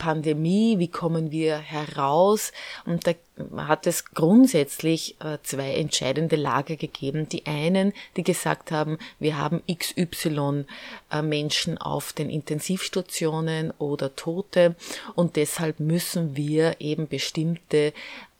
Pandemie, 0.00 0.78
wie 0.78 0.88
kommen 0.88 1.30
wir 1.30 1.58
heraus? 1.58 2.52
Und 2.86 3.06
da 3.06 3.12
hat 3.58 3.86
es 3.86 4.06
grundsätzlich 4.06 5.16
äh, 5.20 5.36
zwei 5.42 5.74
entscheidende 5.74 6.36
Lager 6.36 6.76
gegeben. 6.76 7.28
Die 7.28 7.46
einen, 7.46 7.92
die 8.16 8.24
gesagt 8.24 8.72
haben, 8.72 8.98
wir 9.18 9.36
haben 9.36 9.62
XY 9.70 10.64
äh, 11.12 11.22
Menschen 11.22 11.76
auf 11.76 12.14
den 12.14 12.30
Intensivstationen 12.30 13.72
oder 13.78 14.16
Tote 14.16 14.74
und 15.14 15.36
deshalb 15.36 15.80
müssen 15.80 16.34
wir 16.34 16.80
eben 16.80 17.06
bestimmte 17.06 17.92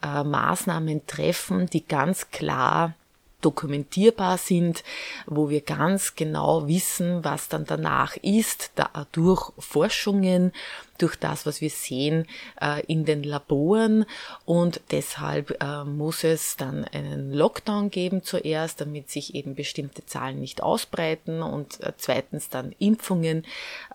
äh, 0.03 0.23
Maßnahmen 0.23 1.05
treffen, 1.05 1.67
die 1.67 1.85
ganz 1.85 2.31
klar 2.31 2.95
dokumentierbar 3.41 4.37
sind, 4.37 4.83
wo 5.25 5.49
wir 5.49 5.61
ganz 5.61 6.15
genau 6.15 6.67
wissen, 6.67 7.23
was 7.23 7.49
dann 7.49 7.65
danach 7.65 8.15
ist, 8.17 8.71
da, 8.75 9.07
durch 9.11 9.51
Forschungen, 9.57 10.51
durch 10.97 11.15
das, 11.15 11.45
was 11.45 11.61
wir 11.61 11.69
sehen 11.69 12.27
äh, 12.61 12.85
in 12.85 13.05
den 13.05 13.23
Laboren 13.23 14.05
und 14.45 14.81
deshalb 14.91 15.61
äh, 15.61 15.83
muss 15.83 16.23
es 16.23 16.57
dann 16.57 16.85
einen 16.85 17.33
Lockdown 17.33 17.89
geben 17.89 18.23
zuerst, 18.23 18.81
damit 18.81 19.09
sich 19.09 19.33
eben 19.33 19.55
bestimmte 19.55 20.05
Zahlen 20.05 20.39
nicht 20.39 20.61
ausbreiten 20.61 21.41
und 21.41 21.81
äh, 21.81 21.93
zweitens 21.97 22.49
dann 22.49 22.75
Impfungen. 22.77 23.45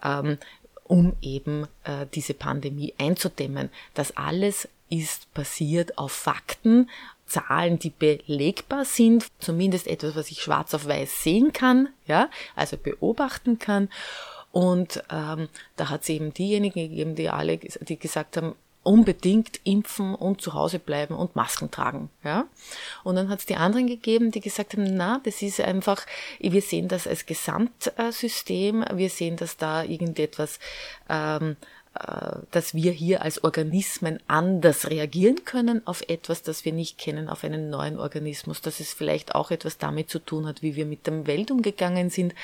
Ähm, 0.02 0.38
um 0.88 1.16
eben 1.20 1.66
äh, 1.84 2.06
diese 2.14 2.32
Pandemie 2.32 2.94
einzudämmen. 2.98 3.70
Das 3.94 4.16
alles 4.16 4.68
ist 4.88 5.32
basiert 5.34 5.98
auf 5.98 6.12
Fakten, 6.12 6.88
Zahlen, 7.26 7.78
die 7.78 7.90
belegbar 7.90 8.84
sind, 8.84 9.26
zumindest 9.38 9.86
etwas, 9.86 10.16
was 10.16 10.30
ich 10.30 10.42
schwarz 10.42 10.74
auf 10.74 10.86
weiß 10.86 11.22
sehen 11.22 11.52
kann, 11.52 11.88
ja, 12.06 12.30
also 12.54 12.76
beobachten 12.76 13.58
kann. 13.58 13.88
Und 14.52 15.02
ähm, 15.10 15.48
da 15.76 15.90
hat 15.90 16.02
es 16.02 16.08
eben 16.08 16.32
diejenigen 16.32 16.88
gegeben, 16.88 17.14
die 17.14 17.28
alle, 17.28 17.58
die 17.58 17.98
gesagt 17.98 18.36
haben, 18.36 18.54
unbedingt 18.86 19.60
impfen 19.64 20.14
und 20.14 20.40
zu 20.40 20.54
Hause 20.54 20.78
bleiben 20.78 21.14
und 21.14 21.34
Masken 21.34 21.72
tragen. 21.72 22.08
Ja? 22.22 22.46
Und 23.02 23.16
dann 23.16 23.28
hat 23.28 23.40
es 23.40 23.46
die 23.46 23.56
anderen 23.56 23.88
gegeben, 23.88 24.30
die 24.30 24.40
gesagt 24.40 24.74
haben, 24.74 24.96
na, 24.96 25.20
das 25.24 25.42
ist 25.42 25.60
einfach, 25.60 26.06
wir 26.38 26.62
sehen 26.62 26.86
das 26.86 27.08
als 27.08 27.26
Gesamtsystem, 27.26 28.84
wir 28.94 29.10
sehen, 29.10 29.36
dass 29.36 29.56
da 29.56 29.82
irgendetwas 29.82 30.60
ähm, 31.08 31.52
äh, 31.52 31.75
dass 32.50 32.74
wir 32.74 32.92
hier 32.92 33.22
als 33.22 33.42
Organismen 33.44 34.20
anders 34.26 34.90
reagieren 34.90 35.44
können 35.44 35.86
auf 35.86 36.02
etwas, 36.08 36.42
das 36.42 36.64
wir 36.64 36.72
nicht 36.72 36.98
kennen, 36.98 37.28
auf 37.28 37.44
einen 37.44 37.70
neuen 37.70 37.98
Organismus, 37.98 38.60
dass 38.60 38.80
es 38.80 38.92
vielleicht 38.92 39.34
auch 39.34 39.50
etwas 39.50 39.78
damit 39.78 40.10
zu 40.10 40.18
tun 40.18 40.46
hat, 40.46 40.62
wie 40.62 40.76
wir 40.76 40.86
mit 40.86 41.06
der 41.06 41.26
Welt 41.26 41.50
umgegangen 41.50 42.10
sind, 42.10 42.34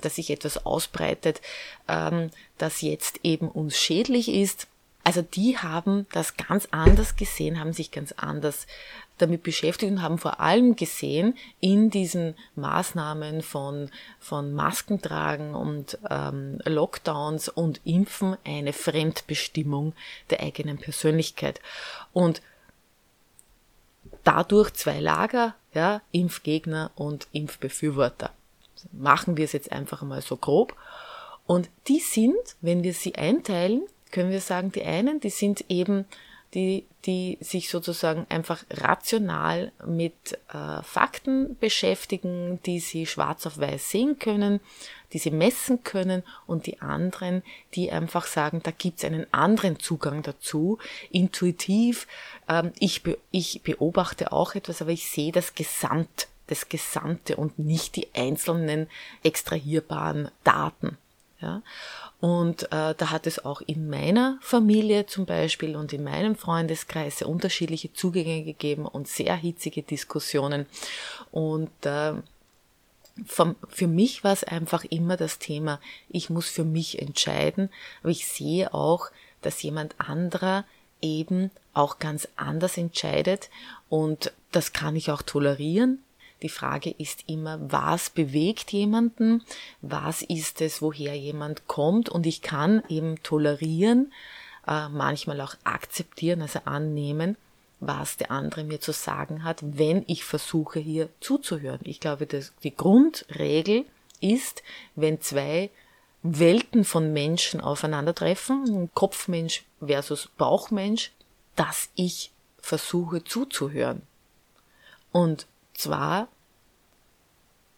dass 0.00 0.16
sich 0.16 0.30
etwas 0.30 0.66
ausbreitet, 0.66 1.40
ähm, 1.88 2.30
das 2.58 2.82
jetzt 2.82 3.20
eben 3.22 3.48
uns 3.48 3.78
schädlich 3.78 4.28
ist. 4.28 4.66
Also 5.04 5.22
die 5.22 5.56
haben 5.56 6.06
das 6.12 6.36
ganz 6.36 6.68
anders 6.70 7.16
gesehen, 7.16 7.60
haben 7.60 7.72
sich 7.72 7.90
ganz 7.90 8.12
anders 8.12 8.66
damit 9.18 9.42
beschäftigt 9.42 9.92
und 9.92 10.02
haben 10.02 10.18
vor 10.18 10.40
allem 10.40 10.76
gesehen 10.76 11.36
in 11.60 11.90
diesen 11.90 12.34
Maßnahmen 12.56 13.42
von, 13.42 13.90
von 14.18 14.52
Maskentragen 14.52 15.54
und 15.54 15.98
ähm, 16.08 16.60
Lockdowns 16.64 17.48
und 17.48 17.80
Impfen 17.84 18.36
eine 18.44 18.72
Fremdbestimmung 18.72 19.94
der 20.30 20.40
eigenen 20.40 20.78
Persönlichkeit. 20.78 21.60
Und 22.12 22.42
dadurch 24.24 24.72
zwei 24.74 25.00
Lager, 25.00 25.54
ja, 25.74 26.02
Impfgegner 26.12 26.90
und 26.94 27.28
Impfbefürworter. 27.32 28.30
Machen 28.92 29.36
wir 29.36 29.44
es 29.44 29.52
jetzt 29.52 29.72
einfach 29.72 30.02
mal 30.02 30.22
so 30.22 30.36
grob. 30.36 30.76
Und 31.46 31.68
die 31.88 32.00
sind, 32.00 32.36
wenn 32.60 32.82
wir 32.82 32.94
sie 32.94 33.14
einteilen, 33.14 33.82
können 34.10 34.30
wir 34.30 34.40
sagen, 34.40 34.72
die 34.72 34.84
einen, 34.84 35.20
die 35.20 35.30
sind 35.30 35.64
eben 35.68 36.06
die, 36.54 36.86
die 37.04 37.36
sich 37.40 37.68
sozusagen 37.68 38.26
einfach 38.30 38.64
rational 38.70 39.72
mit 39.86 40.38
äh, 40.52 40.82
Fakten 40.82 41.56
beschäftigen, 41.58 42.60
die 42.64 42.80
sie 42.80 43.06
schwarz 43.06 43.46
auf 43.46 43.58
weiß 43.58 43.90
sehen 43.90 44.18
können, 44.18 44.60
die 45.12 45.18
sie 45.18 45.30
messen 45.30 45.84
können 45.84 46.22
und 46.46 46.66
die 46.66 46.80
anderen, 46.80 47.42
die 47.74 47.90
einfach 47.90 48.26
sagen, 48.26 48.60
da 48.62 48.70
gibt's 48.70 49.04
einen 49.04 49.26
anderen 49.32 49.78
Zugang 49.78 50.22
dazu, 50.22 50.78
intuitiv. 51.10 52.06
Ähm, 52.48 52.72
ich, 52.78 53.02
be 53.02 53.18
ich 53.30 53.62
beobachte 53.62 54.32
auch 54.32 54.54
etwas, 54.54 54.80
aber 54.80 54.90
ich 54.90 55.10
sehe 55.10 55.32
das 55.32 55.54
Gesamt, 55.54 56.28
das 56.46 56.68
Gesamte 56.68 57.36
und 57.36 57.58
nicht 57.58 57.96
die 57.96 58.08
einzelnen 58.14 58.88
extrahierbaren 59.22 60.30
Daten. 60.44 60.96
Ja? 61.40 61.62
Und 62.20 62.64
äh, 62.72 62.94
da 62.94 63.10
hat 63.10 63.26
es 63.26 63.44
auch 63.44 63.60
in 63.60 63.88
meiner 63.88 64.38
Familie 64.40 65.06
zum 65.06 65.26
Beispiel 65.26 65.76
und 65.76 65.92
in 65.92 66.04
meinem 66.04 66.36
Freundeskreis 66.36 67.18
sehr 67.18 67.28
unterschiedliche 67.28 67.92
Zugänge 67.92 68.42
gegeben 68.44 68.86
und 68.86 69.08
sehr 69.08 69.36
hitzige 69.36 69.82
Diskussionen. 69.82 70.66
Und 71.30 71.70
äh, 71.86 72.14
vom, 73.26 73.56
für 73.68 73.86
mich 73.86 74.24
war 74.24 74.32
es 74.32 74.44
einfach 74.44 74.84
immer 74.84 75.16
das 75.16 75.38
Thema, 75.38 75.80
ich 76.08 76.30
muss 76.30 76.48
für 76.48 76.64
mich 76.64 77.00
entscheiden, 77.00 77.70
aber 78.02 78.10
ich 78.10 78.26
sehe 78.26 78.74
auch, 78.74 79.10
dass 79.42 79.62
jemand 79.62 79.94
anderer 79.98 80.64
eben 81.00 81.50
auch 81.74 81.98
ganz 81.98 82.28
anders 82.36 82.76
entscheidet 82.76 83.50
und 83.88 84.32
das 84.50 84.72
kann 84.72 84.96
ich 84.96 85.10
auch 85.10 85.22
tolerieren, 85.22 86.02
die 86.42 86.48
Frage 86.48 86.90
ist 86.90 87.24
immer, 87.26 87.58
was 87.60 88.10
bewegt 88.10 88.72
jemanden? 88.72 89.42
Was 89.82 90.22
ist 90.22 90.60
es, 90.60 90.80
woher 90.80 91.16
jemand 91.16 91.66
kommt? 91.66 92.08
Und 92.08 92.26
ich 92.26 92.42
kann 92.42 92.82
eben 92.88 93.22
tolerieren, 93.22 94.12
äh, 94.66 94.88
manchmal 94.88 95.40
auch 95.40 95.56
akzeptieren, 95.64 96.42
also 96.42 96.60
annehmen, 96.64 97.36
was 97.80 98.16
der 98.16 98.30
andere 98.30 98.64
mir 98.64 98.80
zu 98.80 98.92
sagen 98.92 99.44
hat, 99.44 99.58
wenn 99.62 100.04
ich 100.06 100.24
versuche 100.24 100.78
hier 100.78 101.08
zuzuhören. 101.20 101.80
Ich 101.84 102.00
glaube, 102.00 102.26
dass 102.26 102.52
die 102.62 102.74
Grundregel 102.74 103.84
ist, 104.20 104.62
wenn 104.94 105.20
zwei 105.20 105.70
Welten 106.22 106.84
von 106.84 107.12
Menschen 107.12 107.60
aufeinandertreffen, 107.60 108.90
Kopfmensch 108.94 109.64
versus 109.84 110.28
Bauchmensch, 110.36 111.12
dass 111.54 111.90
ich 111.94 112.32
versuche 112.60 113.24
zuzuhören. 113.24 114.02
Und 115.12 115.46
zwar 115.78 116.28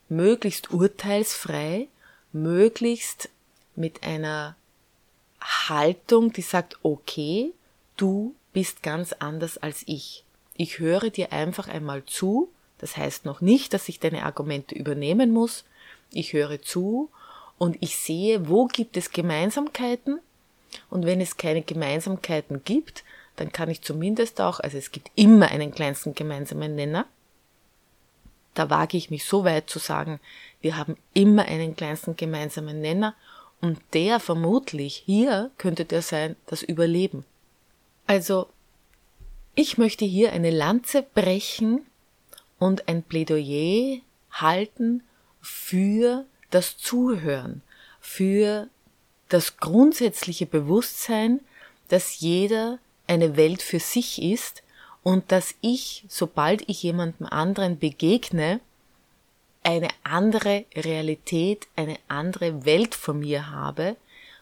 möglichst 0.08 0.72
urteilsfrei, 0.72 1.88
möglichst 2.32 3.28
mit 3.76 4.02
einer 4.02 4.56
Haltung, 5.40 6.32
die 6.32 6.42
sagt, 6.42 6.78
okay, 6.82 7.52
du 7.96 8.34
bist 8.52 8.82
ganz 8.82 9.12
anders 9.12 9.58
als 9.58 9.84
ich. 9.86 10.24
Ich 10.56 10.78
höre 10.78 11.10
dir 11.10 11.32
einfach 11.32 11.68
einmal 11.68 12.04
zu, 12.04 12.50
das 12.78 12.96
heißt 12.96 13.24
noch 13.24 13.40
nicht, 13.40 13.72
dass 13.72 13.88
ich 13.88 14.00
deine 14.00 14.24
Argumente 14.24 14.74
übernehmen 14.74 15.30
muss. 15.30 15.64
Ich 16.12 16.32
höre 16.32 16.60
zu 16.60 17.10
und 17.58 17.76
ich 17.80 17.96
sehe, 17.96 18.48
wo 18.48 18.66
gibt 18.66 18.96
es 18.96 19.12
Gemeinsamkeiten 19.12 20.20
und 20.88 21.06
wenn 21.06 21.20
es 21.20 21.36
keine 21.36 21.62
Gemeinsamkeiten 21.62 22.64
gibt, 22.64 23.04
dann 23.36 23.52
kann 23.52 23.70
ich 23.70 23.82
zumindest 23.82 24.40
auch, 24.40 24.60
also 24.60 24.76
es 24.76 24.90
gibt 24.92 25.10
immer 25.14 25.48
einen 25.48 25.72
kleinsten 25.72 26.14
gemeinsamen 26.14 26.74
Nenner, 26.74 27.06
da 28.60 28.68
wage 28.68 28.98
ich 28.98 29.08
mich 29.08 29.24
so 29.24 29.44
weit 29.44 29.70
zu 29.70 29.78
sagen, 29.78 30.20
wir 30.60 30.76
haben 30.76 30.98
immer 31.14 31.46
einen 31.46 31.76
kleinsten 31.76 32.14
gemeinsamen 32.14 32.82
Nenner 32.82 33.14
und 33.62 33.80
der 33.94 34.20
vermutlich 34.20 35.02
hier 35.06 35.50
könnte 35.56 35.86
der 35.86 36.02
sein, 36.02 36.36
das 36.44 36.62
Überleben. 36.62 37.24
Also, 38.06 38.48
ich 39.54 39.78
möchte 39.78 40.04
hier 40.04 40.34
eine 40.34 40.50
Lanze 40.50 41.02
brechen 41.02 41.86
und 42.58 42.86
ein 42.86 43.02
Plädoyer 43.02 44.02
halten 44.30 45.04
für 45.40 46.26
das 46.50 46.76
Zuhören, 46.76 47.62
für 47.98 48.68
das 49.30 49.56
grundsätzliche 49.56 50.44
Bewusstsein, 50.44 51.40
dass 51.88 52.20
jeder 52.20 52.78
eine 53.06 53.38
Welt 53.38 53.62
für 53.62 53.80
sich 53.80 54.20
ist 54.20 54.62
und 55.02 55.32
dass 55.32 55.54
ich, 55.60 56.04
sobald 56.08 56.68
ich 56.68 56.82
jemandem 56.82 57.26
anderen 57.26 57.78
begegne, 57.78 58.60
eine 59.62 59.88
andere 60.04 60.64
Realität, 60.74 61.66
eine 61.76 61.98
andere 62.08 62.64
Welt 62.64 62.94
von 62.94 63.20
mir 63.20 63.50
habe, 63.50 63.96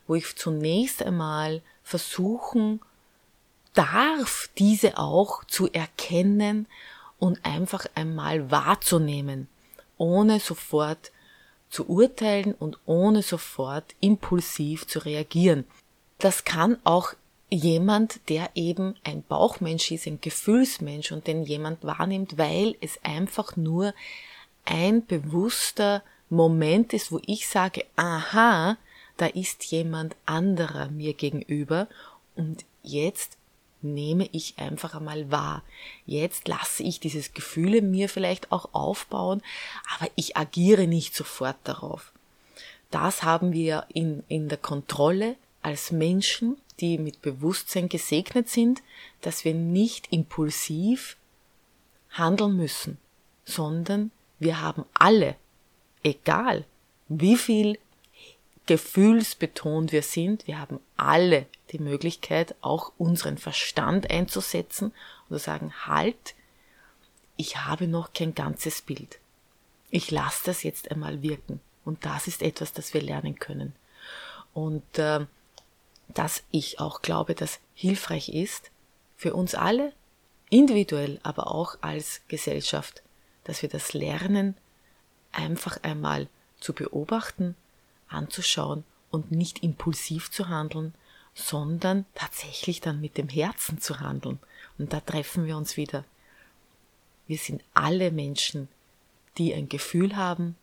wo 0.06 0.14
ich 0.14 0.36
zunächst 0.36 1.02
einmal 1.02 1.62
versuchen 1.82 2.80
darf, 3.74 4.50
diese 4.58 4.98
auch 4.98 5.44
zu 5.44 5.70
erkennen 5.72 6.66
und 7.18 7.44
einfach 7.44 7.86
einmal 7.94 8.50
wahrzunehmen, 8.50 9.48
ohne 9.96 10.40
sofort 10.40 11.12
zu 11.70 11.88
urteilen 11.88 12.54
und 12.54 12.78
ohne 12.86 13.22
sofort 13.22 13.94
impulsiv 14.00 14.86
zu 14.86 15.00
reagieren. 15.00 15.64
Das 16.18 16.44
kann 16.44 16.78
auch 16.84 17.14
jemand, 17.50 18.20
der 18.28 18.50
eben 18.54 18.94
ein 19.04 19.22
Bauchmensch 19.22 19.90
ist, 19.90 20.06
ein 20.06 20.20
Gefühlsmensch 20.20 21.12
und 21.12 21.26
den 21.26 21.44
jemand 21.44 21.84
wahrnimmt, 21.84 22.36
weil 22.38 22.76
es 22.80 23.02
einfach 23.02 23.56
nur 23.56 23.94
ein 24.64 25.06
bewusster 25.06 26.02
Moment 26.28 26.92
ist, 26.92 27.10
wo 27.10 27.20
ich 27.26 27.48
sage, 27.48 27.84
aha, 27.96 28.76
da 29.16 29.26
ist 29.26 29.64
jemand 29.64 30.14
anderer 30.26 30.88
mir 30.90 31.14
gegenüber 31.14 31.88
und 32.36 32.64
jetzt 32.82 33.38
nehme 33.80 34.28
ich 34.32 34.54
einfach 34.58 34.94
einmal 34.94 35.30
wahr. 35.30 35.62
Jetzt 36.04 36.48
lasse 36.48 36.82
ich 36.82 37.00
dieses 37.00 37.32
Gefühle 37.32 37.80
mir 37.80 38.08
vielleicht 38.08 38.52
auch 38.52 38.74
aufbauen, 38.74 39.42
aber 39.96 40.10
ich 40.16 40.36
agiere 40.36 40.86
nicht 40.86 41.14
sofort 41.14 41.56
darauf. 41.64 42.12
Das 42.90 43.22
haben 43.22 43.52
wir 43.52 43.86
in, 43.88 44.24
in 44.28 44.48
der 44.48 44.58
Kontrolle 44.58 45.36
als 45.68 45.92
Menschen, 45.92 46.56
die 46.80 46.96
mit 46.96 47.20
Bewusstsein 47.20 47.90
gesegnet 47.90 48.48
sind, 48.48 48.82
dass 49.20 49.44
wir 49.44 49.52
nicht 49.52 50.10
impulsiv 50.10 51.18
handeln 52.10 52.56
müssen, 52.56 52.96
sondern 53.44 54.10
wir 54.38 54.62
haben 54.62 54.86
alle, 54.94 55.36
egal 56.02 56.64
wie 57.08 57.36
viel 57.36 57.78
gefühlsbetont 58.64 59.92
wir 59.92 60.02
sind, 60.02 60.46
wir 60.46 60.58
haben 60.58 60.80
alle 60.96 61.46
die 61.70 61.78
Möglichkeit, 61.78 62.54
auch 62.62 62.92
unseren 62.96 63.36
Verstand 63.36 64.10
einzusetzen 64.10 64.92
und 65.28 65.38
zu 65.38 65.44
sagen, 65.44 65.72
halt, 65.86 66.34
ich 67.36 67.58
habe 67.58 67.88
noch 67.88 68.14
kein 68.14 68.34
ganzes 68.34 68.80
Bild. 68.80 69.18
Ich 69.90 70.10
lasse 70.10 70.42
das 70.46 70.62
jetzt 70.62 70.90
einmal 70.90 71.22
wirken. 71.22 71.60
Und 71.84 72.04
das 72.06 72.26
ist 72.26 72.42
etwas, 72.42 72.72
das 72.72 72.92
wir 72.94 73.02
lernen 73.02 73.38
können. 73.38 73.74
Und 74.52 74.98
äh, 74.98 75.26
dass 76.08 76.42
ich 76.50 76.80
auch 76.80 77.02
glaube, 77.02 77.34
dass 77.34 77.60
hilfreich 77.74 78.30
ist 78.30 78.70
für 79.16 79.34
uns 79.34 79.54
alle, 79.54 79.92
individuell, 80.50 81.20
aber 81.22 81.48
auch 81.48 81.76
als 81.80 82.22
Gesellschaft, 82.28 83.02
dass 83.44 83.62
wir 83.62 83.68
das 83.68 83.92
lernen, 83.92 84.56
einfach 85.32 85.82
einmal 85.82 86.28
zu 86.60 86.72
beobachten, 86.72 87.54
anzuschauen 88.08 88.84
und 89.10 89.30
nicht 89.30 89.62
impulsiv 89.62 90.30
zu 90.30 90.48
handeln, 90.48 90.94
sondern 91.34 92.06
tatsächlich 92.14 92.80
dann 92.80 93.00
mit 93.00 93.16
dem 93.16 93.28
Herzen 93.28 93.80
zu 93.80 94.00
handeln. 94.00 94.38
Und 94.78 94.92
da 94.92 95.00
treffen 95.00 95.46
wir 95.46 95.56
uns 95.56 95.76
wieder. 95.76 96.04
Wir 97.26 97.38
sind 97.38 97.62
alle 97.74 98.10
Menschen, 98.10 98.68
die 99.36 99.54
ein 99.54 99.68
Gefühl 99.68 100.16
haben 100.16 100.56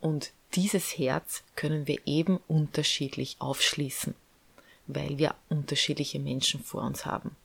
und 0.00 0.32
dieses 0.54 0.98
Herz 0.98 1.42
können 1.56 1.86
wir 1.86 2.00
eben 2.06 2.38
unterschiedlich 2.48 3.36
aufschließen, 3.38 4.14
weil 4.94 5.18
wir 5.18 5.34
unterschiedliche 5.48 6.18
Menschen 6.18 6.62
vor 6.62 6.82
uns 6.82 7.06
haben. 7.06 7.36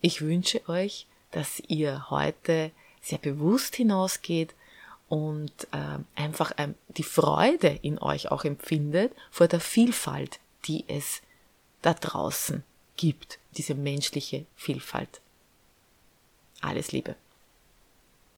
Ich 0.00 0.20
wünsche 0.20 0.66
euch, 0.68 1.06
dass 1.30 1.60
ihr 1.68 2.10
heute 2.10 2.70
sehr 3.00 3.18
bewusst 3.18 3.76
hinausgeht 3.76 4.54
und 5.08 5.52
äh, 5.72 5.98
einfach 6.14 6.52
ähm, 6.58 6.74
die 6.88 7.02
Freude 7.02 7.78
in 7.82 7.98
euch 7.98 8.30
auch 8.30 8.44
empfindet 8.44 9.12
vor 9.30 9.48
der 9.48 9.60
Vielfalt, 9.60 10.38
die 10.66 10.84
es 10.88 11.22
da 11.82 11.94
draußen 11.94 12.62
gibt, 12.96 13.38
diese 13.56 13.74
menschliche 13.74 14.46
Vielfalt. 14.56 15.20
Alles 16.60 16.92
Liebe. 16.92 17.16